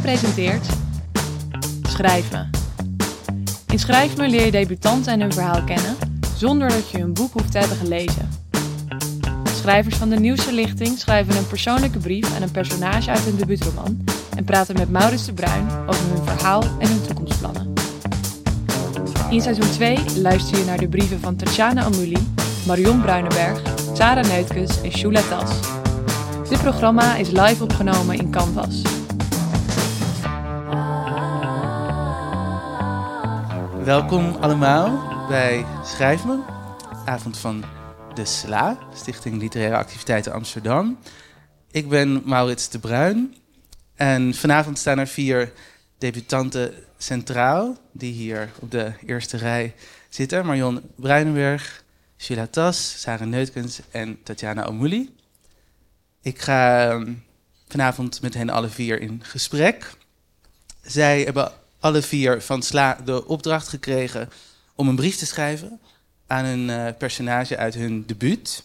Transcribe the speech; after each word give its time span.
Presenteert 0.00 0.66
Schrijven. 1.88 2.50
In 3.66 3.78
Schrijven 3.78 4.30
leer 4.30 4.44
je 4.44 4.50
debutanten 4.50 5.12
en 5.12 5.20
hun 5.20 5.32
verhaal 5.32 5.62
kennen, 5.62 5.96
zonder 6.36 6.68
dat 6.68 6.90
je 6.90 6.98
hun 6.98 7.12
boek 7.12 7.32
hoeft 7.32 7.52
te 7.52 7.58
hebben 7.58 7.76
gelezen. 7.76 8.28
Schrijvers 9.54 9.96
van 9.96 10.08
de 10.08 10.20
nieuwste 10.20 10.52
lichting 10.52 10.98
schrijven 10.98 11.36
een 11.36 11.46
persoonlijke 11.46 11.98
brief 11.98 12.34
aan 12.34 12.42
een 12.42 12.50
personage 12.50 13.10
uit 13.10 13.20
hun 13.20 13.36
debuutroman 13.36 14.04
en 14.36 14.44
praten 14.44 14.76
met 14.76 14.90
Maurits 14.90 15.24
de 15.24 15.32
Bruin 15.32 15.66
over 15.86 16.04
hun 16.14 16.24
verhaal 16.24 16.62
en 16.78 16.88
hun 16.88 17.02
toekomstplannen. 17.06 17.72
In 19.30 19.40
seizoen 19.40 19.70
2 19.70 19.98
luister 20.16 20.58
je 20.58 20.64
naar 20.64 20.78
de 20.78 20.88
brieven 20.88 21.20
van 21.20 21.36
Tatjana 21.36 21.82
Amouli, 21.82 22.28
Marion 22.66 23.00
Bruinenberg, 23.00 23.62
Sarah 23.92 24.24
Neutkes 24.24 24.80
en 24.80 24.90
Shula 24.90 25.20
Tas. 25.28 25.50
Dit 26.48 26.62
programma 26.62 27.16
is 27.16 27.30
live 27.30 27.62
opgenomen 27.62 28.18
in 28.18 28.30
Canvas. 28.30 29.01
Welkom 33.84 34.34
allemaal 34.34 35.26
bij 35.28 35.64
Schrijf 35.84 36.24
Me, 36.24 36.42
avond 37.04 37.38
van 37.38 37.64
de 38.14 38.24
SLA, 38.24 38.78
Stichting 38.94 39.40
Literaire 39.40 39.76
Activiteiten 39.76 40.32
Amsterdam. 40.32 40.98
Ik 41.70 41.88
ben 41.88 42.22
Maurits 42.24 42.68
de 42.68 42.78
Bruin 42.78 43.34
en 43.94 44.34
vanavond 44.34 44.78
staan 44.78 44.98
er 44.98 45.06
vier 45.06 45.52
debutanten 45.98 46.74
centraal, 46.98 47.76
die 47.92 48.12
hier 48.12 48.50
op 48.60 48.70
de 48.70 48.92
eerste 49.06 49.36
rij 49.36 49.74
zitten. 50.08 50.46
Marion 50.46 50.80
Bruinenberg, 50.96 51.84
Sheila 52.18 52.46
Tas, 52.46 53.00
Sarah 53.00 53.28
Neutkens 53.28 53.80
en 53.90 54.22
Tatjana 54.22 54.64
Omouli. 54.64 55.14
Ik 56.20 56.40
ga 56.40 56.90
ehm, 56.90 57.12
vanavond 57.68 58.22
met 58.22 58.34
hen 58.34 58.50
alle 58.50 58.68
vier 58.68 59.00
in 59.00 59.20
gesprek. 59.24 59.90
Zij 60.82 61.22
hebben 61.22 61.52
alle 61.82 62.02
vier 62.02 62.42
van 62.42 62.62
Sla 62.62 62.98
de 63.04 63.26
opdracht 63.26 63.68
gekregen 63.68 64.30
om 64.74 64.88
een 64.88 64.96
brief 64.96 65.16
te 65.16 65.26
schrijven 65.26 65.80
aan 66.26 66.44
een 66.44 66.70
eh, 66.70 66.96
personage 66.98 67.56
uit 67.56 67.74
hun 67.74 68.06
debuut. 68.06 68.64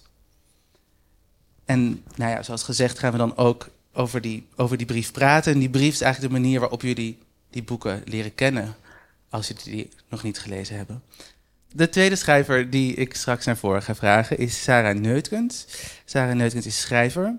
En 1.65 2.03
nou 2.15 2.31
ja, 2.31 2.43
zoals 2.43 2.63
gezegd 2.63 2.99
gaan 2.99 3.11
we 3.11 3.17
dan 3.17 3.37
ook 3.37 3.69
over 3.93 4.21
die, 4.21 4.47
over 4.55 4.77
die 4.77 4.85
brief 4.85 5.11
praten. 5.11 5.53
En 5.53 5.59
die 5.59 5.69
brief 5.69 5.93
is 5.93 6.01
eigenlijk 6.01 6.33
de 6.33 6.39
manier 6.39 6.59
waarop 6.59 6.81
jullie 6.81 7.17
die 7.49 7.63
boeken 7.63 8.01
leren 8.05 8.35
kennen, 8.35 8.75
als 9.29 9.47
jullie 9.47 9.63
die 9.63 9.89
nog 10.09 10.23
niet 10.23 10.39
gelezen 10.39 10.75
hebben. 10.75 11.01
De 11.71 11.89
tweede 11.89 12.15
schrijver 12.15 12.69
die 12.69 12.93
ik 12.93 13.13
straks 13.13 13.45
naar 13.45 13.57
voren 13.57 13.83
ga 13.83 13.95
vragen 13.95 14.37
is 14.37 14.63
Sarah 14.63 14.97
Neutkens. 14.97 15.65
Sarah 16.05 16.35
Neutkens 16.35 16.65
is 16.65 16.81
schrijver, 16.81 17.37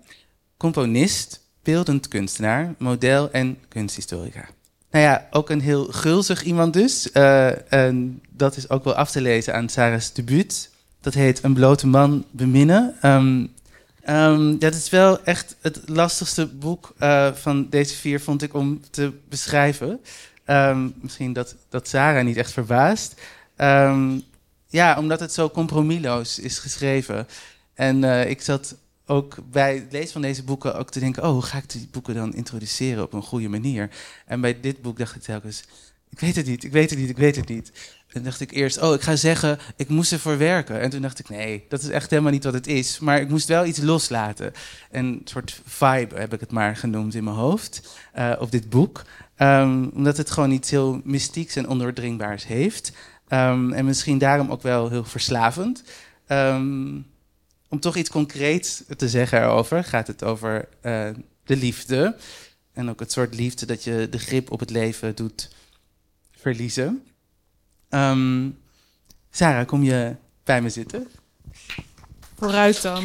componist, 0.57 1.41
beeldend 1.63 2.09
kunstenaar, 2.09 2.75
model 2.79 3.31
en 3.31 3.59
kunsthistorica. 3.69 4.49
Nou 4.91 5.05
ja, 5.05 5.27
ook 5.31 5.51
een 5.51 5.61
heel 5.61 5.85
gulzig 5.85 6.43
iemand 6.43 6.73
dus. 6.73 7.09
Uh, 7.15 7.73
en 7.73 8.23
dat 8.31 8.57
is 8.57 8.71
ook 8.71 8.85
wel 8.85 8.95
af 8.95 9.11
te 9.11 9.21
lezen 9.21 9.55
aan 9.55 9.69
Sarah's 9.69 10.13
debuut. 10.13 10.71
Dat 11.01 11.15
heet 11.15 11.45
Een 11.45 11.55
blote 11.55 11.87
man 11.87 12.25
beminnen. 12.31 12.97
Um, 13.03 14.59
dat 14.59 14.75
is 14.75 14.91
wel 14.91 15.25
echt 15.25 15.57
het 15.61 15.81
lastigste 15.87 16.47
boek 16.47 16.95
uh, 17.01 17.33
van 17.33 17.67
deze 17.71 17.95
vier, 17.95 18.21
vond 18.21 18.43
ik, 18.43 18.55
om 18.55 18.81
te 18.91 19.13
beschrijven. 19.29 20.01
Um, 20.47 20.95
misschien 21.01 21.33
dat, 21.33 21.55
dat 21.69 21.89
Sarah 21.89 22.25
niet 22.25 22.37
echt 22.37 22.53
verbaast. 22.53 23.21
ja, 24.67 24.99
omdat 24.99 25.21
het 25.21 25.33
zo 25.33 25.51
compromisloos 25.51 26.39
is 26.39 26.59
geschreven. 26.59 27.27
En 27.75 28.03
uh, 28.03 28.31
ik 28.31 28.43
zat 28.43 28.75
ook 29.09 29.37
bij 29.51 29.75
het 29.75 29.93
lezen 29.93 30.13
van 30.13 30.23
deze 30.23 30.45
boeken 30.45 30.79
ook 30.79 30.91
te 30.91 31.01
denken: 31.01 31.23
oh, 31.23 31.31
hoe 31.31 31.43
ga 31.43 31.59
ik 31.59 31.71
die 31.71 31.89
boeken 31.91 32.15
dan 32.15 32.35
introduceren 32.35 33.03
op 33.03 33.13
een 33.13 33.23
goede 33.23 33.49
manier? 33.49 33.91
En 34.27 34.41
bij 34.41 34.61
dit 34.61 34.83
boek 34.83 34.99
dacht 34.99 35.15
ik 35.15 35.23
telkens: 35.23 35.65
ik 36.11 36.21
weet 36.21 36.37
het 36.37 36.47
niet, 36.47 36.65
ik 36.65 36.73
weet 36.73 36.91
het 36.91 36.99
niet, 36.99 37.11
ik 37.11 37.17
weet 37.17 37.37
het 37.37 37.49
niet. 37.49 37.73
En 38.09 38.23
dacht 38.23 38.41
ik 38.41 38.51
eerst: 38.51 38.81
oh, 38.81 38.95
ik 38.95 39.01
ga 39.01 39.17
zeggen, 39.17 39.59
ik 39.77 39.89
moest 39.89 40.13
ervoor 40.13 40.39
werken. 40.39 40.81
En 40.81 40.91
toen 40.91 41.03
dacht 41.03 41.19
ik: 41.19 41.29
nee, 41.29 41.65
dat 41.69 41.83
is 41.83 41.89
echt 41.89 42.11
helemaal 42.11 42.33
niet 42.33 42.45
wat 42.45 42.53
het 42.53 42.67
is. 42.67 42.99
Maar 42.99 43.21
ik 43.21 43.29
moest 43.29 43.49
wel 43.49 43.65
iets 43.65 43.79
loslaten. 43.79 44.53
Een 44.91 45.21
soort 45.25 45.61
vibe 45.65 46.15
heb 46.15 46.33
ik 46.35 46.41
het 46.41 46.53
maar 46.53 46.77
genoemd 46.77 47.15
in 47.15 47.25
mijn 47.25 47.37
hoofd 47.37 47.99
uh, 48.19 48.33
op 48.39 48.51
dit 48.51 48.71
boek. 48.71 49.03
Um, 49.39 49.91
omdat 49.95 50.17
het 50.17 50.31
gewoon 50.31 50.51
iets 50.51 50.71
heel 50.71 51.01
mystieks 51.05 51.57
en 51.57 51.69
ondoordringbaars 51.69 52.47
heeft. 52.47 52.93
Um, 53.29 53.73
en 53.73 53.85
misschien 53.85 54.19
daarom 54.19 54.51
ook 54.51 54.63
wel 54.63 54.89
heel 54.89 55.05
verslavend. 55.05 55.83
Um, 56.29 57.07
om 57.69 57.81
toch 57.81 57.97
iets 57.97 58.11
concreets 58.11 58.83
te 58.97 59.09
zeggen 59.09 59.43
erover, 59.43 59.85
gaat 59.85 60.07
het 60.07 60.25
over 60.25 60.69
uh, 60.83 61.09
de 61.45 61.57
liefde. 61.57 62.17
En 62.73 62.89
ook 62.89 63.01
het 63.01 63.13
soort 63.13 63.35
liefde 63.35 63.67
dat 63.67 63.85
je 63.85 64.09
de 64.11 64.19
grip 64.19 64.51
op 64.51 64.61
het 64.61 64.71
leven 64.71 65.15
doet 65.15 65.51
verliezen. 66.31 67.03
Um, 67.91 68.59
Sarah, 69.31 69.67
kom 69.67 69.83
je 69.83 70.17
bij 70.45 70.63
me 70.63 70.71
zitten? 70.71 71.09
Vooruit 72.37 72.83
dan. 72.83 73.05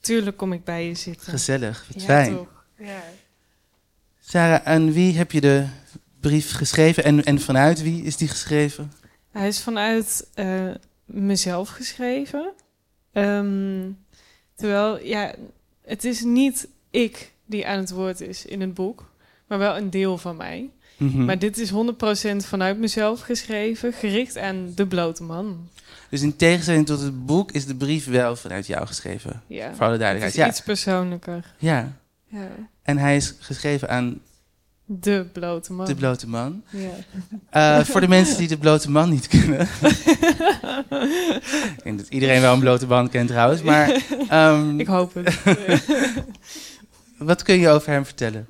Tuurlijk 0.00 0.36
kom 0.36 0.52
ik 0.52 0.64
bij 0.64 0.86
je 0.86 0.94
zitten. 0.94 1.32
Gezellig, 1.32 1.86
wat 1.92 2.00
ja, 2.00 2.06
fijn. 2.06 2.34
Toch. 2.36 2.64
Ja. 2.78 3.02
Sarah, 4.20 4.66
aan 4.66 4.92
wie 4.92 5.16
heb 5.16 5.32
je 5.32 5.40
de 5.40 5.66
brief 6.20 6.52
geschreven 6.52 7.04
en, 7.04 7.24
en 7.24 7.40
vanuit 7.40 7.82
wie 7.82 8.02
is 8.02 8.16
die 8.16 8.28
geschreven? 8.28 8.92
Hij 9.30 9.48
is 9.48 9.62
vanuit 9.62 10.26
uh, 10.34 10.74
mezelf 11.06 11.68
geschreven. 11.68 12.52
Um, 13.12 13.98
terwijl, 14.54 15.04
ja, 15.04 15.34
het 15.84 16.04
is 16.04 16.22
niet 16.22 16.68
ik 16.90 17.32
die 17.44 17.66
aan 17.66 17.78
het 17.78 17.90
woord 17.90 18.20
is 18.20 18.46
in 18.46 18.60
het 18.60 18.74
boek, 18.74 19.10
maar 19.46 19.58
wel 19.58 19.76
een 19.76 19.90
deel 19.90 20.18
van 20.18 20.36
mij. 20.36 20.70
Mm 20.96 21.10
-hmm. 21.10 21.24
Maar 21.24 21.38
dit 21.38 21.58
is 21.58 21.72
100% 21.72 21.74
vanuit 22.36 22.78
mezelf 22.78 23.20
geschreven, 23.20 23.92
gericht 23.92 24.38
aan 24.38 24.72
de 24.74 24.86
blote 24.86 25.22
man. 25.22 25.68
Dus 26.10 26.22
in 26.22 26.36
tegenstelling 26.36 26.86
tot 26.86 27.00
het 27.00 27.26
boek 27.26 27.52
is 27.52 27.66
de 27.66 27.74
brief 27.74 28.06
wel 28.06 28.36
vanuit 28.36 28.66
jou 28.66 28.86
geschreven. 28.86 29.42
Ja, 29.46 29.74
voor 29.74 29.86
alle 29.86 29.98
duidelijkheid. 29.98 30.22
Het 30.22 30.34
is 30.34 30.44
ja. 30.44 30.48
iets 30.48 30.60
persoonlijker. 30.60 31.54
Ja. 31.58 31.98
ja. 32.26 32.48
En 32.82 32.98
hij 32.98 33.16
is 33.16 33.34
geschreven 33.38 33.88
aan 33.88 34.20
de 34.86 35.26
blote 35.32 35.72
man. 35.72 35.86
De 35.86 35.94
blote 35.94 36.28
man. 36.28 36.62
Ja. 36.70 37.78
Uh, 37.78 37.84
voor 37.84 38.00
de 38.00 38.08
mensen 38.08 38.38
die 38.38 38.48
de 38.48 38.58
blote 38.58 38.90
man 38.90 39.10
niet 39.10 39.26
kennen. 39.26 39.60
ik 41.76 41.80
denk 41.82 41.98
dat 41.98 42.08
iedereen 42.08 42.40
wel 42.40 42.52
een 42.52 42.60
blote 42.60 42.86
man 42.86 43.08
kent 43.08 43.28
trouwens. 43.28 43.62
Maar, 43.62 44.02
um, 44.32 44.80
ik 44.80 44.86
hoop 44.86 45.14
het. 45.14 45.38
wat 47.18 47.42
kun 47.42 47.58
je 47.58 47.68
over 47.68 47.90
hem 47.90 48.04
vertellen? 48.04 48.48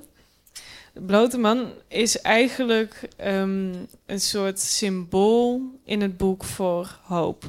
De 0.93 1.01
blote 1.01 1.39
man 1.39 1.73
is 1.89 2.21
eigenlijk 2.21 3.09
um, 3.25 3.87
een 4.07 4.21
soort 4.21 4.61
symbool 4.61 5.63
in 5.85 6.01
het 6.01 6.17
boek 6.17 6.45
voor 6.45 6.99
hoop. 7.03 7.45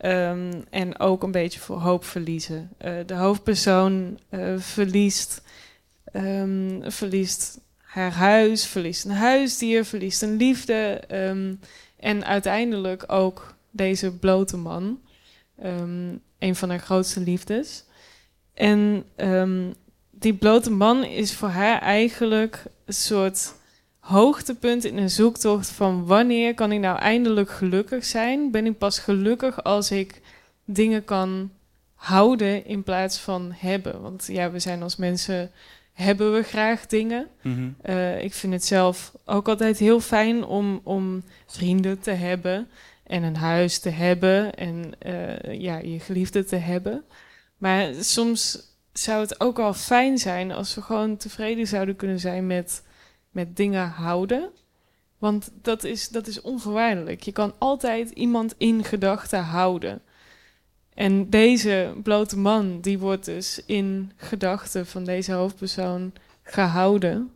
Um, 0.00 0.64
en 0.70 0.98
ook 0.98 1.22
een 1.22 1.32
beetje 1.32 1.60
voor 1.60 1.78
hoop 1.78 2.04
verliezen. 2.04 2.70
Uh, 2.84 2.92
de 3.06 3.14
hoofdpersoon 3.14 4.18
uh, 4.30 4.58
verliest, 4.58 5.42
verliest 6.82 7.58
haar 7.98 8.12
huis, 8.12 8.66
verliest 8.66 9.04
een 9.04 9.10
huisdier, 9.10 9.84
verliest 9.84 10.22
een 10.22 10.36
liefde. 10.36 11.02
Um, 11.12 11.60
en 11.96 12.24
uiteindelijk 12.24 13.04
ook 13.06 13.54
deze 13.70 14.12
blote 14.12 14.56
man, 14.56 15.00
um, 15.64 16.20
een 16.38 16.56
van 16.56 16.68
haar 16.68 16.78
grootste 16.78 17.20
liefdes. 17.20 17.84
En 18.54 19.04
um, 19.16 19.74
die 20.10 20.34
blote 20.34 20.70
man 20.70 21.04
is 21.04 21.34
voor 21.34 21.48
haar 21.48 21.80
eigenlijk 21.80 22.62
een 22.84 22.94
soort 22.94 23.54
hoogtepunt 23.98 24.84
in 24.84 24.96
een 24.96 25.10
zoektocht 25.10 25.68
van 25.68 26.06
wanneer 26.06 26.54
kan 26.54 26.72
ik 26.72 26.80
nou 26.80 26.98
eindelijk 26.98 27.50
gelukkig 27.50 28.04
zijn? 28.04 28.50
Ben 28.50 28.66
ik 28.66 28.78
pas 28.78 28.98
gelukkig 28.98 29.64
als 29.64 29.90
ik 29.90 30.20
dingen 30.64 31.04
kan 31.04 31.50
houden 31.94 32.64
in 32.66 32.82
plaats 32.82 33.18
van 33.18 33.52
hebben? 33.56 34.00
Want 34.00 34.26
ja, 34.26 34.50
we 34.50 34.58
zijn 34.58 34.82
als 34.82 34.96
mensen 34.96 35.50
hebben 35.98 36.34
we 36.34 36.42
graag 36.42 36.86
dingen. 36.86 37.28
Mm 37.42 37.54
-hmm. 37.54 37.76
uh, 37.94 38.22
ik 38.22 38.34
vind 38.34 38.52
het 38.52 38.64
zelf 38.64 39.12
ook 39.24 39.48
altijd 39.48 39.78
heel 39.78 40.00
fijn 40.00 40.44
om, 40.44 40.80
om 40.84 41.22
vrienden 41.46 42.00
te 42.00 42.10
hebben 42.10 42.68
en 43.02 43.22
een 43.22 43.36
huis 43.36 43.78
te 43.78 43.88
hebben 43.88 44.54
en 44.54 44.92
uh, 45.06 45.60
ja, 45.60 45.78
je 45.78 46.00
geliefde 46.00 46.44
te 46.44 46.56
hebben. 46.56 47.04
Maar 47.56 47.94
soms 48.00 48.58
zou 48.92 49.20
het 49.20 49.40
ook 49.40 49.56
wel 49.56 49.74
fijn 49.74 50.18
zijn 50.18 50.52
als 50.52 50.74
we 50.74 50.82
gewoon 50.82 51.16
tevreden 51.16 51.66
zouden 51.66 51.96
kunnen 51.96 52.20
zijn 52.20 52.46
met, 52.46 52.84
met 53.30 53.56
dingen 53.56 53.88
houden. 53.88 54.50
Want 55.18 55.50
dat 55.62 55.84
is, 55.84 56.08
dat 56.08 56.26
is 56.26 56.40
onvoorwaardelijk. 56.40 57.22
Je 57.22 57.32
kan 57.32 57.54
altijd 57.58 58.10
iemand 58.10 58.54
in 58.58 58.84
gedachten 58.84 59.42
houden. 59.42 60.02
En 60.98 61.30
deze 61.30 61.94
blote 62.02 62.38
man, 62.38 62.80
die 62.80 62.98
wordt 62.98 63.24
dus 63.24 63.62
in 63.66 64.12
gedachten 64.16 64.86
van 64.86 65.04
deze 65.04 65.32
hoofdpersoon 65.32 66.12
gehouden. 66.42 67.30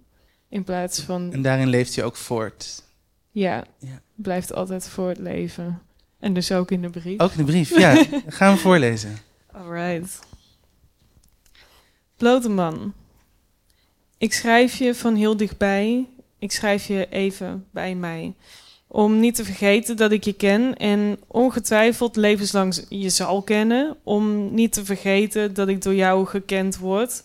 In 0.48 0.64
plaats 0.64 1.00
van. 1.00 1.32
En 1.32 1.42
daarin 1.42 1.68
leeft 1.68 1.94
hij 1.94 2.04
ook 2.04 2.16
voort. 2.16 2.82
Ja, 3.30 3.64
ja, 3.78 4.00
blijft 4.14 4.54
altijd 4.54 4.88
voortleven. 4.88 5.82
En 6.18 6.34
dus 6.34 6.52
ook 6.52 6.70
in 6.70 6.82
de 6.82 6.90
brief. 6.90 7.20
Ook 7.20 7.30
in 7.30 7.36
de 7.36 7.44
brief, 7.44 7.78
ja. 7.78 8.04
Gaan 8.26 8.54
we 8.54 8.60
voorlezen. 8.60 9.16
Alright. 9.52 10.18
Blote 12.16 12.48
man. 12.48 12.92
Ik 14.18 14.32
schrijf 14.32 14.74
je 14.74 14.94
van 14.94 15.14
heel 15.14 15.36
dichtbij. 15.36 16.08
Ik 16.38 16.52
schrijf 16.52 16.86
je 16.86 17.08
even 17.10 17.66
bij 17.70 17.94
mij. 17.94 18.34
Om 18.94 19.20
niet 19.20 19.34
te 19.34 19.44
vergeten 19.44 19.96
dat 19.96 20.12
ik 20.12 20.24
je 20.24 20.32
ken 20.32 20.76
en 20.76 21.18
ongetwijfeld 21.26 22.16
levenslang 22.16 22.84
je 22.88 23.08
zal 23.08 23.42
kennen. 23.42 23.96
Om 24.02 24.54
niet 24.54 24.72
te 24.72 24.84
vergeten 24.84 25.54
dat 25.54 25.68
ik 25.68 25.82
door 25.82 25.94
jou 25.94 26.26
gekend 26.26 26.78
word. 26.78 27.24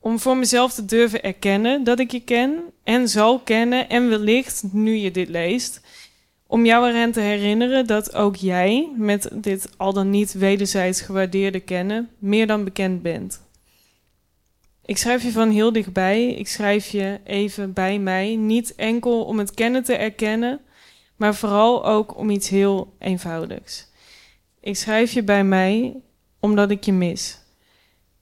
Om 0.00 0.18
voor 0.18 0.36
mezelf 0.36 0.72
te 0.72 0.84
durven 0.84 1.22
erkennen 1.22 1.84
dat 1.84 1.98
ik 1.98 2.10
je 2.10 2.20
ken 2.20 2.58
en 2.84 3.08
zal 3.08 3.38
kennen 3.38 3.88
en 3.88 4.08
wellicht, 4.08 4.64
nu 4.72 4.94
je 4.94 5.10
dit 5.10 5.28
leest, 5.28 5.80
om 6.46 6.64
jou 6.64 6.88
eraan 6.88 7.12
te 7.12 7.20
herinneren 7.20 7.86
dat 7.86 8.14
ook 8.14 8.36
jij 8.36 8.88
met 8.96 9.28
dit 9.32 9.68
al 9.76 9.92
dan 9.92 10.10
niet 10.10 10.32
wederzijds 10.32 11.00
gewaardeerde 11.00 11.60
kennen 11.60 12.10
meer 12.18 12.46
dan 12.46 12.64
bekend 12.64 13.02
bent. 13.02 13.42
Ik 14.84 14.96
schrijf 14.96 15.22
je 15.22 15.32
van 15.32 15.50
heel 15.50 15.72
dichtbij, 15.72 16.28
ik 16.28 16.48
schrijf 16.48 16.88
je 16.88 17.20
even 17.24 17.72
bij 17.72 17.98
mij, 17.98 18.36
niet 18.36 18.74
enkel 18.74 19.24
om 19.24 19.38
het 19.38 19.54
kennen 19.54 19.84
te 19.84 19.94
erkennen, 19.94 20.60
maar 21.16 21.34
vooral 21.34 21.86
ook 21.86 22.16
om 22.16 22.30
iets 22.30 22.48
heel 22.48 22.92
eenvoudigs. 22.98 23.88
Ik 24.60 24.76
schrijf 24.76 25.12
je 25.12 25.22
bij 25.22 25.44
mij 25.44 25.96
omdat 26.40 26.70
ik 26.70 26.84
je 26.84 26.92
mis. 26.92 27.38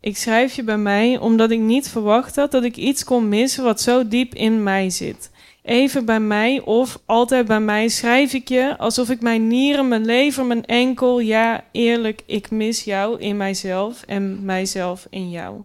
Ik 0.01 0.17
schrijf 0.17 0.55
je 0.55 0.63
bij 0.63 0.79
mij 0.79 1.19
omdat 1.19 1.51
ik 1.51 1.59
niet 1.59 1.89
verwacht 1.89 2.37
had 2.37 2.51
dat 2.51 2.65
ik 2.65 2.77
iets 2.77 3.05
kon 3.05 3.29
missen 3.29 3.65
wat 3.65 3.81
zo 3.81 4.09
diep 4.09 4.35
in 4.35 4.63
mij 4.63 4.91
zit. 4.91 5.31
Even 5.63 6.05
bij 6.05 6.21
mij 6.21 6.61
of 6.61 6.99
altijd 7.05 7.47
bij 7.47 7.61
mij 7.61 7.89
schrijf 7.89 8.33
ik 8.33 8.49
je 8.49 8.79
alsof 8.79 9.11
ik 9.11 9.21
mijn 9.21 9.47
nieren, 9.47 9.89
mijn 9.89 10.05
lever, 10.05 10.45
mijn 10.47 10.65
enkel, 10.65 11.21
ja 11.21 11.65
eerlijk, 11.73 12.23
ik 12.27 12.51
mis 12.51 12.85
jou 12.85 13.21
in 13.21 13.37
mijzelf 13.37 14.03
en 14.03 14.45
mijzelf 14.45 15.07
in 15.11 15.31
jou. 15.31 15.63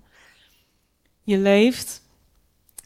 Je 1.24 1.38
leeft 1.38 2.02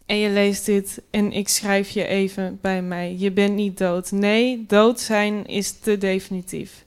en 0.05 0.17
je 0.17 0.29
leest 0.29 0.65
dit 0.65 1.01
en 1.09 1.31
ik 1.31 1.49
schrijf 1.49 1.89
je 1.89 2.07
even 2.07 2.59
bij 2.61 2.81
mij. 2.81 3.15
Je 3.17 3.31
bent 3.31 3.55
niet 3.55 3.77
dood. 3.77 4.11
Nee, 4.11 4.65
dood 4.67 4.99
zijn 4.99 5.45
is 5.45 5.71
te 5.71 5.97
definitief. 5.97 6.85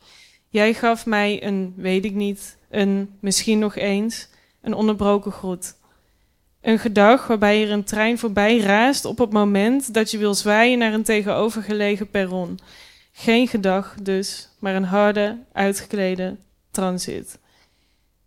Jij 0.49 0.75
gaf 0.75 1.07
mij 1.07 1.45
een, 1.45 1.75
weet 1.77 2.05
ik 2.05 2.15
niet, 2.15 2.57
een 2.71 3.17
misschien 3.21 3.59
nog 3.59 3.77
eens, 3.77 4.29
een 4.61 4.75
onderbroken 4.75 5.33
groet. 5.33 5.75
Een 6.61 6.79
gedag 6.79 7.27
waarbij 7.27 7.63
er 7.63 7.71
een 7.71 7.85
trein 7.85 8.19
voorbij 8.19 8.59
raast 8.59 9.05
op 9.05 9.19
het 9.19 9.33
moment 9.33 9.95
dat 9.95 10.11
je 10.11 10.19
wil 10.19 10.35
zwaaien 10.35 10.79
naar 10.79 10.93
een 10.93 11.03
tegenovergelegen 11.03 12.11
perron. 12.11 12.59
Geen 13.13 13.49
gedag 13.49 13.95
dus, 14.03 14.49
maar 14.59 14.75
een 14.75 14.85
harde, 14.85 15.39
uitgeklede 15.53 16.37
transit. 16.71 17.39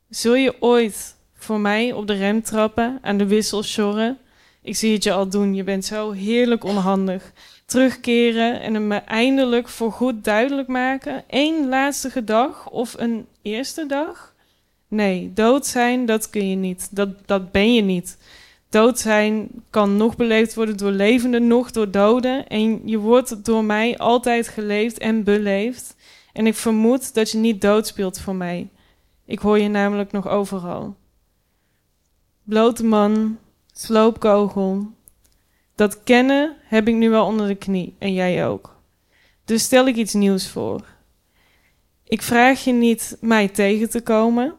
Zul 0.10 0.36
je 0.36 0.62
ooit 0.62 1.16
voor 1.34 1.60
mij 1.60 1.94
op 1.94 2.08
de 2.08 2.14
rem 2.14 2.42
trappen, 2.42 3.00
aan 3.02 3.18
de 3.18 3.28
wissel 3.28 3.64
sjorren? 3.64 4.18
Ik 4.62 4.76
zie 4.76 4.94
het 4.94 5.04
je 5.04 5.14
al 5.14 5.30
doen, 5.30 5.56
je 5.56 5.64
bent 5.64 5.86
zo 5.86 6.12
heerlijk 6.12 6.64
onhandig. 6.64 7.34
Terugkeren 7.66 8.62
en 8.62 8.88
me 8.88 8.96
eindelijk 8.96 9.68
voorgoed 9.68 10.24
duidelijk 10.24 10.68
maken. 10.68 11.24
Eén 11.28 11.68
laatste 11.70 12.24
dag 12.24 12.70
of 12.70 12.96
een 12.98 13.26
eerste 13.42 13.86
dag? 13.86 14.34
Nee, 14.88 15.32
dood 15.34 15.66
zijn, 15.66 16.06
dat 16.06 16.30
kun 16.30 16.50
je 16.50 16.56
niet. 16.56 16.96
Dat, 16.96 17.28
dat 17.28 17.52
ben 17.52 17.74
je 17.74 17.82
niet. 17.82 18.18
Dood 18.70 19.00
zijn 19.00 19.50
kan 19.70 19.98
nog 19.98 20.16
beleefd 20.16 20.54
worden 20.54 20.78
door 20.78 20.92
levenden, 20.92 21.48
nog 21.48 21.72
door 21.72 21.92
doden. 21.92 22.48
En 22.48 22.82
je 22.86 22.98
wordt 22.98 23.46
door 23.46 23.64
mij 23.64 23.98
altijd 23.98 24.48
geleefd 24.48 24.98
en 24.98 25.24
beleefd. 25.24 25.96
En 26.34 26.48
ik 26.48 26.56
vermoed 26.56 27.14
dat 27.14 27.32
je 27.32 27.38
niet 27.38 27.62
dood 27.62 27.88
speelt 27.88 28.20
voor 28.20 28.36
mij. 28.36 28.70
Ik 29.26 29.40
hoor 29.40 29.60
je 29.60 29.70
namelijk 29.70 30.12
nog 30.12 30.28
overal. 30.28 30.96
Blote 32.44 32.84
man, 32.84 33.38
sloopkogel. 33.80 34.88
Dat 35.76 36.04
kennen 36.04 36.56
heb 36.64 36.88
ik 36.88 36.96
nu 36.96 37.10
wel 37.10 37.26
onder 37.26 37.48
de 37.48 37.56
knie 37.56 37.96
en 38.00 38.14
jij 38.14 38.48
ook. 38.48 38.78
Dus 39.46 39.64
stel 39.64 39.88
ik 39.88 39.96
iets 39.96 40.14
nieuws 40.14 40.50
voor. 40.50 40.86
Ik 42.04 42.22
vraag 42.22 42.64
je 42.64 42.72
niet 42.72 43.18
mij 43.22 43.48
tegen 43.48 43.90
te 43.90 44.02
komen. 44.02 44.56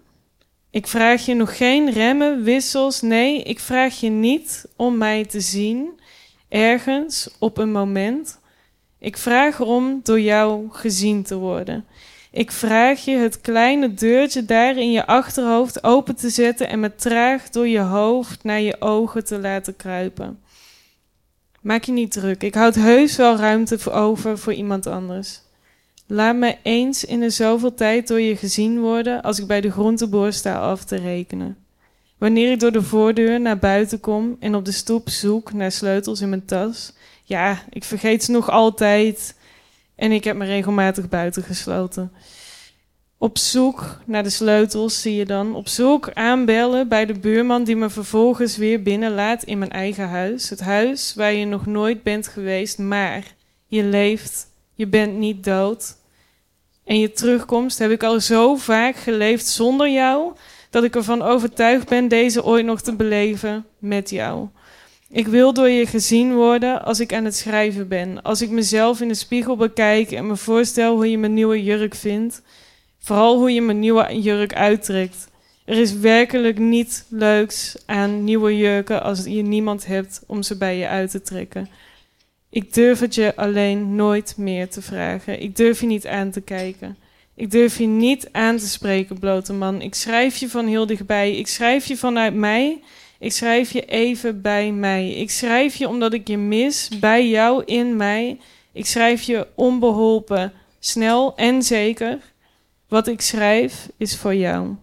Ik 0.71 0.87
vraag 0.87 1.27
je 1.27 1.35
nog 1.35 1.57
geen 1.57 1.91
remmen, 1.91 2.43
wissels. 2.43 3.01
Nee, 3.01 3.43
ik 3.43 3.61
vraag 3.61 4.01
je 4.01 4.09
niet 4.09 4.69
om 4.77 4.99
mij 4.99 5.25
te 5.25 5.41
zien 5.41 6.01
ergens 6.49 7.31
op 7.39 7.59
een 7.59 7.73
moment. 7.73 8.41
Ik 8.99 9.17
vraag 9.17 9.61
erom 9.61 10.01
door 10.03 10.21
jou 10.21 10.69
gezien 10.71 11.23
te 11.23 11.37
worden. 11.37 11.85
Ik 12.33 12.51
vraag 12.51 13.05
je 13.05 13.17
het 13.17 13.41
kleine 13.41 13.95
deurtje 13.95 14.45
daar 14.45 14.77
in 14.77 14.93
je 14.93 15.07
achterhoofd 15.07 15.85
open 15.85 16.17
te 16.17 16.31
zetten 16.31 16.69
en 16.69 16.81
me 16.81 16.95
traag 16.95 17.49
door 17.49 17.69
je 17.69 17.79
hoofd 17.79 18.45
naar 18.45 18.61
je 18.61 18.81
ogen 18.81 19.25
te 19.25 19.39
laten 19.39 19.77
kruipen. 19.77 20.41
Maak 21.61 21.85
je 21.85 21.93
niet 21.93 22.13
druk, 22.13 22.43
ik 22.43 22.55
houd 22.55 22.75
heus 22.75 23.17
wel 23.17 23.37
ruimte 23.37 23.91
over 23.93 24.39
voor 24.39 24.53
iemand 24.53 24.87
anders. 24.87 25.41
Laat 26.07 26.37
me 26.37 26.57
eens 26.63 27.05
in 27.05 27.21
de 27.21 27.31
zoveel 27.31 27.75
tijd 27.75 28.09
door 28.09 28.21
je 28.21 28.37
gezien 28.37 28.81
worden 28.81 29.23
als 29.23 29.39
ik 29.39 29.47
bij 29.47 29.61
de 29.61 29.71
groenteboer 29.71 30.33
sta 30.33 30.59
af 30.61 30.85
te 30.85 30.97
rekenen. 30.97 31.57
Wanneer 32.19 32.53
ik 32.53 32.61
door 32.61 32.73
de 32.73 32.83
voordeur 32.83 33.41
naar 33.41 33.59
buiten 33.59 34.01
kom 34.01 34.37
en 34.41 34.55
op 34.55 34.65
de 34.65 34.73
stoep 34.73 35.09
zoek 35.09 35.53
naar 35.53 35.73
sleutels 35.73 36.21
in 36.21 36.29
mijn 36.29 36.45
tas. 36.45 36.93
Ja, 37.25 37.63
ik 37.71 37.85
vergeet 37.85 38.25
ze 38.25 38.31
nog 38.31 38.51
altijd. 38.51 39.35
En 40.01 40.13
ik 40.13 40.25
heb 40.25 40.37
me 40.37 40.45
regelmatig 40.45 41.09
buiten 41.09 41.43
gesloten. 41.43 42.13
Op 43.19 43.39
zoek 43.39 43.97
naar 44.05 44.23
de 44.23 44.31
sleutels 44.31 45.01
zie 45.01 45.15
je 45.15 45.25
dan. 45.25 45.55
Op 45.55 45.69
zoek 45.69 46.13
aanbellen 46.13 46.89
bij 46.89 47.07
de 47.07 47.19
buurman 47.19 47.65
die 47.65 47.77
me 47.77 47.91
vervolgens 47.91 48.57
weer 48.57 48.83
binnenlaat 48.83 49.43
in 49.43 49.59
mijn 49.59 49.71
eigen 49.71 50.09
huis. 50.09 50.51
Het 50.51 50.61
huis 50.61 51.15
waar 51.15 51.33
je 51.33 51.45
nog 51.45 51.67
nooit 51.67 52.03
bent 52.03 52.29
geweest, 52.29 52.79
maar 52.79 53.35
je 53.67 53.85
leeft. 53.85 54.47
Je 54.75 54.87
bent 54.87 55.17
niet 55.17 55.45
dood. 55.45 55.97
En 56.85 56.99
je 56.99 57.13
terugkomst 57.13 57.79
heb 57.79 57.91
ik 57.91 58.03
al 58.03 58.21
zo 58.21 58.57
vaak 58.57 58.97
geleefd 58.97 59.47
zonder 59.47 59.91
jou, 59.91 60.33
dat 60.71 60.85
ik 60.85 60.95
ervan 60.95 61.23
overtuigd 61.23 61.89
ben 61.89 62.09
deze 62.09 62.45
ooit 62.45 62.65
nog 62.65 62.81
te 62.81 62.97
beleven 62.97 63.67
met 63.79 64.11
jou. 64.11 64.49
Ik 65.13 65.27
wil 65.27 65.53
door 65.53 65.69
je 65.69 65.87
gezien 65.87 66.35
worden 66.35 66.85
als 66.85 67.01
ik 67.01 67.13
aan 67.13 67.25
het 67.25 67.37
schrijven 67.37 67.89
ben. 67.89 68.23
Als 68.23 68.43
ik 68.43 68.51
mezelf 68.51 69.01
in 69.01 69.09
de 69.09 69.15
spiegel 69.15 69.57
bekijk 69.57 70.11
en 70.11 70.27
me 70.27 70.37
voorstel 70.37 70.95
hoe 70.95 71.11
je 71.11 71.19
mijn 71.19 71.35
nieuwe 71.35 71.63
jurk 71.63 71.95
vindt. 71.95 72.43
Vooral 72.99 73.39
hoe 73.39 73.53
je 73.53 73.63
mijn 73.63 73.79
nieuwe 73.79 74.21
jurk 74.21 74.55
uittrekt. 74.55 75.29
Er 75.65 75.79
is 75.79 75.93
werkelijk 75.93 76.59
niet 76.59 77.07
leuks 77.09 77.77
aan 77.87 78.25
nieuwe 78.25 78.57
jurken 78.57 79.03
als 79.03 79.25
je 79.25 79.43
niemand 79.43 79.87
hebt 79.87 80.23
om 80.27 80.43
ze 80.43 80.57
bij 80.57 80.77
je 80.79 80.89
uit 80.89 81.11
te 81.11 81.23
trekken. 81.23 81.69
Ik 82.51 82.75
durf 82.75 83.01
het 83.01 83.15
je 83.15 83.37
alleen 83.37 83.95
nooit 83.95 84.35
meer 84.37 84.69
te 84.69 84.83
vragen. 84.83 85.43
Ik 85.43 85.57
durf 85.57 85.81
je 85.81 85.87
niet 85.87 86.07
aan 86.07 86.31
te 86.31 86.41
kijken. 86.41 86.97
Ik 87.35 87.51
durf 87.51 87.79
je 87.79 87.87
niet 87.87 88.29
aan 88.33 88.57
te 88.57 88.69
spreken, 88.69 89.19
blote 89.19 89.53
man. 89.53 89.81
Ik 89.81 89.95
schrijf 89.95 90.37
je 90.37 90.49
van 90.49 90.67
heel 90.67 90.87
dichtbij. 90.87 91.37
Ik 91.37 91.47
schrijf 91.47 91.87
je 91.87 91.97
vanuit 91.97 92.35
mij. 92.35 92.81
Ik 93.21 93.33
schrijf 93.33 93.73
je 93.73 93.85
even 93.85 94.43
bij 94.43 94.73
mij. 94.73 95.11
Ik 95.11 95.31
schrijf 95.31 95.75
je 95.75 95.89
omdat 95.89 96.13
ik 96.13 96.29
je 96.29 96.37
mis, 96.37 96.89
bij 97.01 97.29
jou, 97.29 97.65
in 97.65 97.97
mij. 97.97 98.39
Ik 98.73 98.87
schrijf 98.87 99.23
je 99.23 99.47
onbeholpen, 99.55 100.53
snel 100.79 101.37
en 101.37 101.63
zeker. 101.63 102.19
Wat 102.89 103.07
ik 103.07 103.21
schrijf 103.21 103.89
is 103.97 104.17
voor 104.17 104.35
jou. 104.35 104.75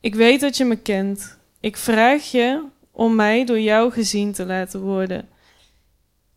Ik 0.00 0.14
weet 0.14 0.40
dat 0.40 0.56
je 0.56 0.64
me 0.64 0.76
kent. 0.76 1.38
Ik 1.60 1.76
vraag 1.76 2.30
je 2.30 2.62
om 2.90 3.14
mij 3.14 3.44
door 3.44 3.60
jou 3.60 3.92
gezien 3.92 4.32
te 4.32 4.46
laten 4.46 4.80
worden. 4.80 5.28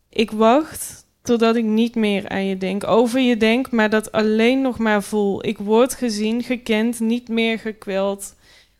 Ik 0.08 0.30
wacht 0.30 1.06
totdat 1.22 1.56
ik 1.56 1.64
niet 1.64 1.94
meer 1.94 2.28
aan 2.28 2.44
je 2.44 2.58
denk, 2.58 2.86
over 2.86 3.20
je 3.20 3.36
denk, 3.36 3.70
maar 3.70 3.90
dat 3.90 4.12
alleen 4.12 4.60
nog 4.60 4.78
maar 4.78 5.02
voel. 5.02 5.46
Ik 5.46 5.58
word 5.58 5.94
gezien, 5.94 6.42
gekend, 6.42 7.00
niet 7.00 7.28
meer 7.28 7.58
gekweld 7.58 8.36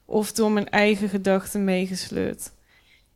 of 0.09 0.33
door 0.33 0.53
mijn 0.53 0.69
eigen 0.69 1.09
gedachten 1.09 1.65
meegesleurd. 1.65 2.51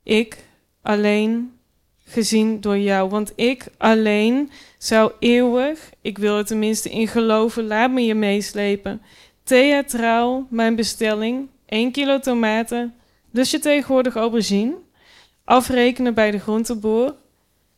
Ik 0.02 0.44
alleen 0.82 1.52
gezien 1.98 2.60
door 2.60 2.78
jou, 2.78 3.08
want 3.08 3.32
ik 3.36 3.66
alleen 3.78 4.50
zou 4.78 5.12
eeuwig, 5.18 5.90
ik 6.00 6.18
wil 6.18 6.36
er 6.36 6.44
tenminste 6.44 6.90
in 6.90 7.08
geloven, 7.08 7.66
laat 7.66 7.90
me 7.90 8.04
je 8.04 8.14
meeslepen. 8.14 9.02
Theatraal, 9.42 10.46
mijn 10.50 10.76
bestelling, 10.76 11.48
1 11.66 11.92
kilo 11.92 12.18
tomaten, 12.18 12.94
dus 13.30 13.50
je 13.50 13.58
tegenwoordig 13.58 14.16
aubergine, 14.16 14.76
afrekenen 15.44 16.14
bij 16.14 16.30
de 16.30 16.38
groenteboer, 16.38 17.14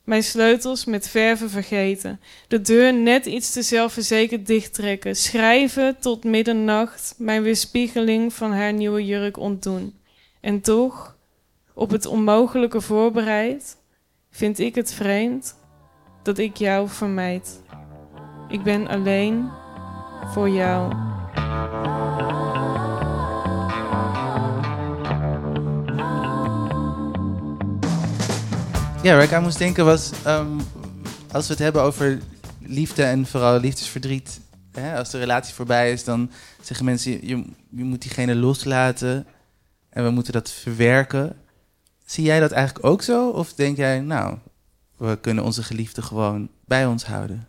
mijn 0.04 0.22
sleutels 0.22 0.84
met 0.84 1.08
verven 1.08 1.50
vergeten. 1.50 2.20
De 2.48 2.60
deur 2.60 2.94
net 2.94 3.26
iets 3.26 3.52
te 3.52 3.62
zelfverzekerd 3.62 4.46
dichttrekken. 4.46 5.16
Schrijven 5.16 5.98
tot 5.98 6.24
middernacht. 6.24 7.14
Mijn 7.18 7.42
weerspiegeling 7.42 8.32
van 8.32 8.52
haar 8.52 8.72
nieuwe 8.72 9.04
jurk 9.04 9.36
ontdoen. 9.36 9.98
En 10.40 10.60
toch, 10.60 11.16
op 11.74 11.90
het 11.90 12.06
onmogelijke 12.06 12.80
voorbereid, 12.80 13.76
vind 14.30 14.58
ik 14.58 14.74
het 14.74 14.92
vreemd 14.92 15.56
dat 16.22 16.38
ik 16.38 16.56
jou 16.56 16.88
vermijd. 16.88 17.62
Ik 18.48 18.62
ben 18.62 18.86
alleen 18.86 19.50
voor 20.32 20.48
jou. 20.48 21.13
Ja, 29.04 29.14
waar 29.14 29.22
ik 29.22 29.32
aan 29.32 29.42
moest 29.42 29.58
denken 29.58 29.84
was, 29.84 30.12
ehm, 30.24 30.58
als 31.32 31.46
we 31.46 31.52
het 31.52 31.62
hebben 31.62 31.82
over 31.82 32.20
liefde 32.60 33.02
en 33.02 33.26
vooral 33.26 33.60
liefdesverdriet, 33.60 34.40
hè, 34.72 34.98
als 34.98 35.10
de 35.10 35.18
relatie 35.18 35.54
voorbij 35.54 35.92
is, 35.92 36.04
dan 36.04 36.30
zeggen 36.60 36.84
mensen, 36.84 37.26
je, 37.26 37.44
je 37.70 37.84
moet 37.84 38.02
diegene 38.02 38.34
loslaten 38.34 39.26
en 39.90 40.04
we 40.04 40.10
moeten 40.10 40.32
dat 40.32 40.50
verwerken. 40.50 41.36
Zie 42.04 42.24
jij 42.24 42.40
dat 42.40 42.50
eigenlijk 42.50 42.86
ook 42.86 43.02
zo? 43.02 43.28
Of 43.28 43.52
denk 43.52 43.76
jij, 43.76 44.00
nou, 44.00 44.38
we 44.96 45.18
kunnen 45.20 45.44
onze 45.44 45.62
geliefde 45.62 46.02
gewoon 46.02 46.48
bij 46.64 46.86
ons 46.86 47.04
houden? 47.04 47.48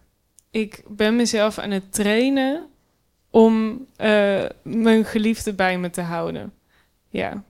Ik 0.51 0.83
ben 0.87 1.15
mezelf 1.15 1.57
aan 1.57 1.71
het 1.71 1.93
trainen 1.93 2.67
om 3.29 3.85
eh, 3.95 4.45
mijn 4.63 5.05
geliefde 5.05 5.53
bij 5.53 5.77
me 5.77 5.89
te 5.89 6.01
houden. 6.01 6.53
Ja. 7.09 7.43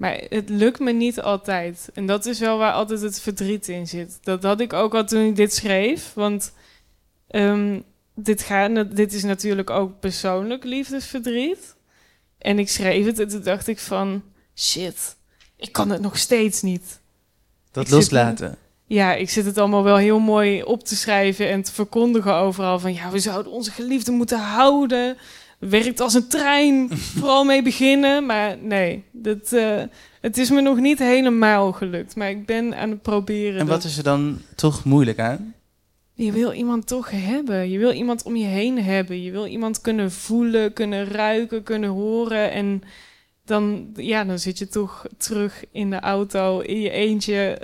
Maar 0.00 0.20
het 0.28 0.48
lukt 0.48 0.78
me 0.78 0.92
niet 0.92 1.20
altijd. 1.20 1.90
En 1.94 2.06
dat 2.06 2.26
is 2.26 2.38
wel 2.38 2.58
waar 2.58 2.72
altijd 2.72 3.00
het 3.00 3.20
verdriet 3.20 3.68
in 3.68 3.86
zit. 3.86 4.18
Dat 4.22 4.42
had 4.42 4.60
ik 4.60 4.72
ook 4.72 4.94
al 4.94 5.04
toen 5.04 5.26
ik 5.26 5.36
dit 5.36 5.54
schreef. 5.54 6.12
Want 6.14 6.52
ehm, 7.26 7.80
dit, 8.14 8.42
gaat, 8.42 8.96
dit 8.96 9.12
is 9.12 9.22
natuurlijk 9.22 9.70
ook 9.70 10.00
persoonlijk 10.00 10.64
liefdesverdriet. 10.64 11.76
En 12.38 12.58
ik 12.58 12.68
schreef 12.68 13.06
het 13.06 13.18
en 13.18 13.28
toen 13.28 13.42
dacht 13.42 13.66
ik 13.66 13.78
van... 13.78 14.22
Shit, 14.54 15.16
ik 15.56 15.72
kan 15.72 15.90
het 15.90 16.00
nog 16.00 16.18
steeds 16.18 16.62
niet. 16.62 17.00
Dat 17.70 17.90
loslaten. 17.90 18.56
ja, 18.86 19.14
ik 19.14 19.30
zit 19.30 19.44
het 19.44 19.58
allemaal 19.58 19.84
wel 19.84 19.96
heel 19.96 20.18
mooi 20.18 20.62
op 20.62 20.84
te 20.84 20.96
schrijven 20.96 21.48
en 21.48 21.62
te 21.62 21.72
verkondigen 21.72 22.34
overal. 22.34 22.78
Van 22.78 22.94
ja, 22.94 23.10
we 23.10 23.18
zouden 23.18 23.52
onze 23.52 23.70
geliefde 23.70 24.12
moeten 24.12 24.38
houden 24.38 25.16
werkt 25.60 26.00
als 26.00 26.14
een 26.14 26.28
trein. 26.28 26.88
Vooral 27.18 27.44
mee 27.44 27.62
beginnen. 27.62 28.26
Maar 28.26 28.58
nee, 28.58 29.04
dat, 29.12 29.52
uh, 29.52 29.82
het 30.20 30.38
is 30.38 30.50
me 30.50 30.60
nog 30.60 30.78
niet 30.78 30.98
helemaal 30.98 31.72
gelukt. 31.72 32.16
Maar 32.16 32.30
ik 32.30 32.46
ben 32.46 32.76
aan 32.76 32.90
het 32.90 33.02
proberen. 33.02 33.60
En 33.60 33.66
wat 33.66 33.84
is 33.84 33.96
er 33.96 34.04
dan 34.04 34.38
toch 34.54 34.84
moeilijk 34.84 35.18
aan? 35.18 35.54
Je 36.14 36.32
wil 36.32 36.52
iemand 36.52 36.86
toch 36.86 37.10
hebben. 37.10 37.70
Je 37.70 37.78
wil 37.78 37.92
iemand 37.92 38.22
om 38.22 38.36
je 38.36 38.46
heen 38.46 38.82
hebben. 38.82 39.22
Je 39.22 39.30
wil 39.30 39.46
iemand 39.46 39.80
kunnen 39.80 40.12
voelen, 40.12 40.72
kunnen 40.72 41.06
ruiken, 41.06 41.62
kunnen 41.62 41.90
horen. 41.90 42.50
En 42.50 42.82
dan, 43.44 43.90
ja, 43.94 44.24
dan 44.24 44.38
zit 44.38 44.58
je 44.58 44.68
toch 44.68 45.06
terug 45.16 45.64
in 45.72 45.90
de 45.90 46.00
auto 46.00 46.60
in 46.60 46.80
je 46.80 46.90
eentje 46.90 47.58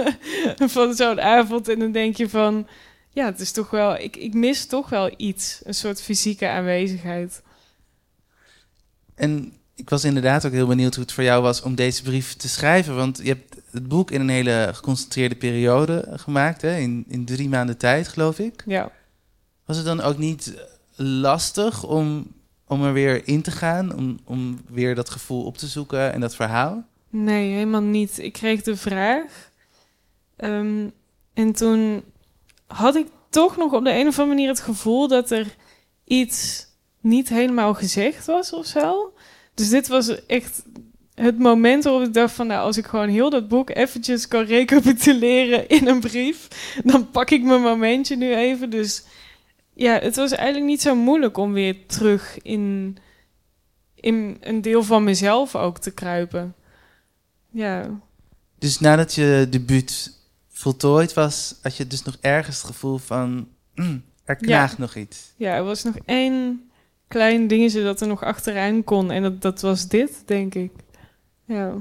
van 0.74 0.94
zo'n 0.94 1.20
avond. 1.20 1.68
En 1.68 1.78
dan 1.78 1.92
denk 1.92 2.16
je 2.16 2.28
van, 2.28 2.66
ja, 3.12 3.24
het 3.24 3.40
is 3.40 3.52
toch 3.52 3.70
wel, 3.70 3.96
ik, 3.96 4.16
ik 4.16 4.34
mis 4.34 4.66
toch 4.66 4.88
wel 4.88 5.14
iets. 5.16 5.60
Een 5.64 5.74
soort 5.74 6.02
fysieke 6.02 6.48
aanwezigheid. 6.48 7.42
En 9.14 9.52
ik 9.74 9.90
was 9.90 10.04
inderdaad 10.04 10.46
ook 10.46 10.52
heel 10.52 10.66
benieuwd 10.66 10.94
hoe 10.94 11.04
het 11.04 11.12
voor 11.12 11.24
jou 11.24 11.42
was 11.42 11.62
om 11.62 11.74
deze 11.74 12.02
brief 12.02 12.34
te 12.34 12.48
schrijven. 12.48 12.96
Want 12.96 13.18
je 13.22 13.28
hebt 13.28 13.56
het 13.70 13.88
boek 13.88 14.10
in 14.10 14.20
een 14.20 14.28
hele 14.28 14.70
geconcentreerde 14.72 15.34
periode 15.34 16.08
gemaakt, 16.10 16.62
hè? 16.62 16.76
In, 16.76 17.04
in 17.08 17.24
drie 17.24 17.48
maanden 17.48 17.78
tijd, 17.78 18.08
geloof 18.08 18.38
ik. 18.38 18.62
Ja. 18.66 18.92
Was 19.64 19.76
het 19.76 19.86
dan 19.86 20.00
ook 20.00 20.18
niet 20.18 20.54
lastig 20.96 21.84
om, 21.84 22.26
om 22.66 22.84
er 22.84 22.92
weer 22.92 23.28
in 23.28 23.42
te 23.42 23.50
gaan, 23.50 23.94
om, 23.94 24.18
om 24.24 24.60
weer 24.68 24.94
dat 24.94 25.10
gevoel 25.10 25.44
op 25.44 25.58
te 25.58 25.66
zoeken 25.66 26.12
en 26.12 26.20
dat 26.20 26.34
verhaal? 26.34 26.84
Nee, 27.10 27.52
helemaal 27.52 27.82
niet. 27.82 28.18
Ik 28.18 28.32
kreeg 28.32 28.62
de 28.62 28.76
vraag. 28.76 29.50
Ehm, 30.36 30.88
en 31.34 31.52
toen 31.52 32.02
had 32.72 32.96
ik 32.96 33.06
toch 33.30 33.56
nog 33.56 33.72
op 33.72 33.84
de 33.84 33.90
een 33.90 34.06
of 34.06 34.18
andere 34.18 34.26
manier 34.26 34.48
het 34.48 34.60
gevoel 34.60 35.08
dat 35.08 35.30
er 35.30 35.56
iets 36.04 36.66
niet 37.00 37.28
helemaal 37.28 37.74
gezegd 37.74 38.26
was 38.26 38.52
of 38.52 38.66
zo. 38.66 39.12
Dus 39.54 39.68
dit 39.68 39.88
was 39.88 40.26
echt 40.26 40.62
het 41.14 41.38
moment 41.38 41.84
waarop 41.84 42.02
ik 42.02 42.14
dacht 42.14 42.34
van... 42.34 42.46
nou, 42.46 42.64
als 42.64 42.76
ik 42.76 42.86
gewoon 42.86 43.08
heel 43.08 43.30
dat 43.30 43.48
boek 43.48 43.70
eventjes 43.70 44.28
kan 44.28 44.44
recapituleren 44.44 45.68
in 45.68 45.86
een 45.86 46.00
brief... 46.00 46.48
dan 46.84 47.10
pak 47.10 47.30
ik 47.30 47.42
mijn 47.42 47.60
momentje 47.60 48.16
nu 48.16 48.34
even. 48.34 48.70
Dus 48.70 49.04
ja, 49.74 49.98
het 49.98 50.16
was 50.16 50.32
eigenlijk 50.32 50.66
niet 50.66 50.82
zo 50.82 50.94
moeilijk 50.94 51.36
om 51.36 51.52
weer 51.52 51.86
terug 51.86 52.42
in, 52.42 52.96
in 53.94 54.36
een 54.40 54.62
deel 54.62 54.82
van 54.82 55.04
mezelf 55.04 55.56
ook 55.56 55.78
te 55.78 55.90
kruipen. 55.90 56.54
Ja. 57.50 58.00
Dus 58.58 58.80
nadat 58.80 59.14
je 59.14 59.46
debuut 59.50 60.20
voltooid 60.62 61.12
was, 61.12 61.54
had 61.62 61.76
je 61.76 61.86
dus 61.86 62.02
nog 62.02 62.16
ergens 62.20 62.56
het 62.56 62.66
gevoel 62.66 62.98
van... 62.98 63.48
Mm, 63.74 64.02
er 64.24 64.36
knaagt 64.36 64.78
nog 64.78 64.94
iets. 64.94 65.32
Ja, 65.36 65.54
er 65.54 65.64
was 65.64 65.82
nog 65.82 65.94
één 66.04 66.70
klein 67.08 67.46
dingetje 67.46 67.82
dat 67.82 68.00
er 68.00 68.06
nog 68.06 68.22
achteraan 68.24 68.84
kon. 68.84 69.10
En 69.10 69.22
dat, 69.22 69.42
dat 69.42 69.60
was 69.60 69.88
dit, 69.88 70.22
denk 70.26 70.54
ik. 70.54 70.72
Ja. 71.44 71.74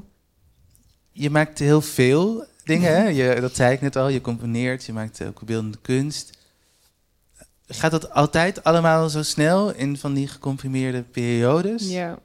Je 1.12 1.30
maakt 1.30 1.60
heel 1.60 1.82
veel 1.82 2.46
dingen, 2.64 2.96
hè? 2.96 3.08
Je, 3.08 3.42
dat 3.42 3.56
zei 3.56 3.74
ik 3.74 3.82
net 3.82 3.96
al. 3.96 4.10
Je 4.10 4.22
componeert, 4.22 4.86
je 4.86 4.94
maakt 4.94 5.24
ook 5.24 5.46
beeldende 5.46 5.78
kunst. 5.82 6.38
Gaat 7.68 7.92
dat 7.92 8.12
altijd 8.12 8.64
allemaal 8.64 9.10
zo 9.10 9.24
snel 9.24 9.74
in 9.74 9.98
van 9.98 10.14
die 10.14 10.28
gecomprimeerde 10.28 11.02
periodes? 11.02 11.90
Ja, 11.90 12.20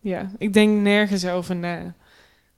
ja. 0.00 0.30
ik 0.38 0.52
denk 0.52 0.80
nergens 0.80 1.26
over 1.26 1.56
na. 1.56 1.94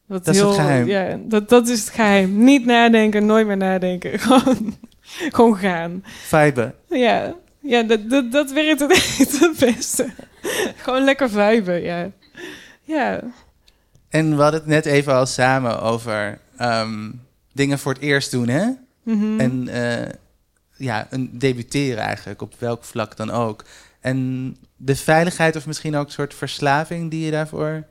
Wat 0.07 0.25
dat 0.25 0.35
heel, 0.35 0.51
is 0.51 0.57
het 0.57 0.67
geheim. 0.67 0.87
Ja, 0.87 1.19
dat, 1.25 1.49
dat 1.49 1.69
is 1.69 1.81
het 1.81 1.89
geheim. 1.89 2.45
Niet 2.45 2.65
nadenken, 2.65 3.27
nooit 3.27 3.47
meer 3.47 3.57
nadenken. 3.57 4.19
Gewoon, 4.21 4.77
gewoon 5.05 5.57
gaan. 5.57 6.05
Viben. 6.05 6.75
Ja, 6.89 7.35
ja 7.61 7.83
dat, 7.83 8.11
dat, 8.11 8.33
dat 8.33 8.53
werkt 8.53 8.81
het, 8.81 8.93
het 9.41 9.57
beste. 9.59 10.09
gewoon 10.77 11.05
lekker 11.05 11.31
viben, 11.31 11.83
ja. 11.83 12.11
Ja. 12.83 13.21
En 14.09 14.37
we 14.37 14.43
hadden 14.43 14.61
het 14.61 14.69
net 14.69 14.87
even 14.87 15.15
al 15.15 15.27
samen 15.27 15.81
over 15.81 16.39
ehm, 16.57 17.11
dingen 17.53 17.79
voor 17.79 17.93
het 17.93 18.03
eerst 18.03 18.31
doen, 18.31 18.49
hè? 18.49 18.71
Mhm. 19.03 19.41
En 19.41 19.69
uh, 19.69 20.09
ja, 20.77 21.07
een 21.11 21.31
debuteren 21.33 22.03
eigenlijk, 22.03 22.43
op 22.43 22.55
welk 22.59 22.85
vlak 22.85 23.17
dan 23.17 23.31
ook. 23.31 23.65
En 24.01 24.57
de 24.77 24.97
veiligheid 24.97 25.57
of 25.57 25.67
misschien 25.67 25.97
ook 25.97 26.07
een 26.07 26.13
soort 26.13 26.35
verslaving 26.35 27.11
die 27.11 27.25
je 27.25 27.31
daarvoor 27.31 27.87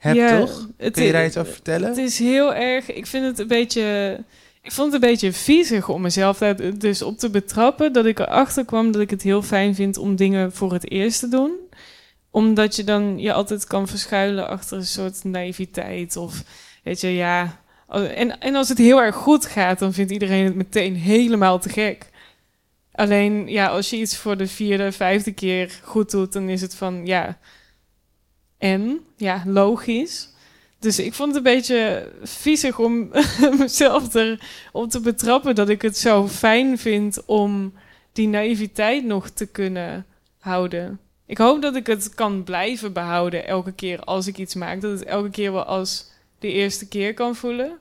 hebt, 0.00 0.16
ja, 0.16 0.38
toch? 0.38 0.68
Kun 0.90 1.04
je 1.04 1.12
daar 1.12 1.26
iets 1.26 1.36
over 1.36 1.52
vertellen? 1.52 1.88
Het 1.88 1.98
is 1.98 2.18
heel 2.18 2.54
erg, 2.54 2.92
ik 2.92 3.06
vind 3.06 3.24
het 3.24 3.38
een 3.38 3.46
beetje... 3.46 4.18
Ik 4.62 4.72
vond 4.72 4.92
het 4.92 5.02
een 5.02 5.08
beetje 5.08 5.32
viezig 5.32 5.88
om 5.88 6.02
mezelf 6.02 6.38
daar 6.38 6.78
dus 6.78 7.02
op 7.02 7.18
te 7.18 7.30
betrappen. 7.30 7.92
Dat 7.92 8.06
ik 8.06 8.18
erachter 8.18 8.64
kwam 8.64 8.92
dat 8.92 9.02
ik 9.02 9.10
het 9.10 9.22
heel 9.22 9.42
fijn 9.42 9.74
vind 9.74 9.96
om 9.96 10.16
dingen 10.16 10.52
voor 10.52 10.72
het 10.72 10.90
eerst 10.90 11.20
te 11.20 11.28
doen 11.28 11.52
omdat 12.30 12.76
je 12.76 12.84
dan 12.84 13.18
je 13.18 13.32
altijd 13.32 13.66
kan 13.66 13.88
verschuilen 13.88 14.48
achter 14.48 14.76
een 14.76 14.86
soort 14.86 15.24
naïviteit. 15.24 16.16
Of 16.16 16.42
weet 16.82 17.00
je, 17.00 17.14
ja. 17.14 17.60
En, 17.88 18.40
en 18.40 18.54
als 18.54 18.68
het 18.68 18.78
heel 18.78 19.02
erg 19.02 19.14
goed 19.14 19.46
gaat, 19.46 19.78
dan 19.78 19.92
vindt 19.92 20.10
iedereen 20.10 20.44
het 20.44 20.54
meteen 20.54 20.94
helemaal 20.94 21.58
te 21.58 21.68
gek. 21.68 22.06
Alleen, 22.92 23.48
ja, 23.48 23.66
als 23.66 23.90
je 23.90 23.96
iets 23.96 24.16
voor 24.16 24.36
de 24.36 24.46
vierde, 24.46 24.92
vijfde 24.92 25.32
keer 25.32 25.80
goed 25.82 26.10
doet, 26.10 26.32
dan 26.32 26.48
is 26.48 26.60
het 26.60 26.74
van, 26.74 27.06
ja. 27.06 27.38
En, 28.60 29.00
ja, 29.16 29.42
logisch. 29.46 30.28
Dus 30.78 30.98
ik 30.98 31.14
vond 31.14 31.28
het 31.28 31.36
een 31.36 31.52
beetje 31.52 32.12
viezig 32.22 32.78
om 32.78 33.10
mezelf 33.58 34.14
erop 34.14 34.90
te 34.90 35.00
betrappen 35.00 35.54
dat 35.54 35.68
ik 35.68 35.82
het 35.82 35.98
zo 35.98 36.28
fijn 36.28 36.78
vind 36.78 37.24
om 37.24 37.72
die 38.12 38.28
naïviteit 38.28 39.04
nog 39.04 39.28
te 39.28 39.46
kunnen 39.46 40.06
houden. 40.38 41.00
Ik 41.26 41.38
hoop 41.38 41.62
dat 41.62 41.76
ik 41.76 41.86
het 41.86 42.14
kan 42.14 42.44
blijven 42.44 42.92
behouden 42.92 43.46
elke 43.46 43.72
keer 43.72 44.00
als 44.00 44.26
ik 44.26 44.38
iets 44.38 44.54
maak. 44.54 44.80
Dat 44.80 44.90
het 44.90 45.04
elke 45.04 45.30
keer 45.30 45.52
wel 45.52 45.64
als 45.64 46.10
de 46.38 46.52
eerste 46.52 46.88
keer 46.88 47.14
kan 47.14 47.34
voelen. 47.36 47.78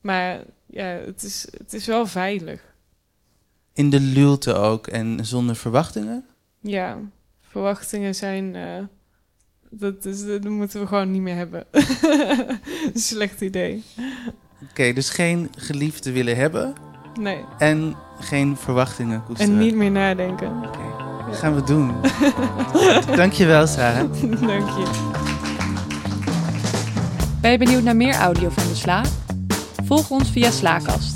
Maar 0.00 0.44
ja, 0.66 0.84
het 0.84 1.22
is, 1.22 1.46
het 1.58 1.72
is 1.72 1.86
wel 1.86 2.06
veilig. 2.06 2.74
In 3.72 3.90
de 3.90 4.00
luwte 4.00 4.54
ook 4.54 4.86
en 4.86 5.26
zonder 5.26 5.56
verwachtingen? 5.56 6.26
Ja, 6.60 6.98
verwachtingen 7.40 8.14
zijn. 8.14 8.54
Uh, 8.54 8.78
dat, 9.70 10.04
is, 10.04 10.26
dat 10.26 10.44
moeten 10.44 10.80
we 10.80 10.86
gewoon 10.86 11.10
niet 11.10 11.22
meer 11.22 11.36
hebben. 11.36 11.66
Slecht 12.94 13.40
idee. 13.40 13.84
Oké, 14.70 14.92
dus 14.92 15.10
geen 15.10 15.50
geliefde 15.56 16.12
willen 16.12 16.36
hebben. 16.36 16.74
Nee. 17.20 17.44
En 17.58 17.96
geen 18.20 18.56
verwachtingen 18.56 19.24
koesteren. 19.24 19.52
En 19.52 19.58
niet 19.58 19.74
meer 19.74 19.90
nadenken. 19.90 20.62
Oké. 20.66 21.04
Dat 21.26 21.36
gaan 21.36 21.54
we 21.54 21.62
doen. 21.62 21.94
Dankjewel, 23.16 23.66
Sarah. 23.66 24.12
Dank 24.46 24.68
je. 24.68 24.84
Ben 27.40 27.50
je 27.50 27.58
benieuwd 27.58 27.82
naar 27.82 27.96
meer 27.96 28.14
audio 28.14 28.48
van 28.48 28.68
De 28.68 28.74
Sla? 28.74 29.04
Volg 29.84 30.10
ons 30.10 30.30
via 30.30 30.50
Slaakast. 30.50 31.15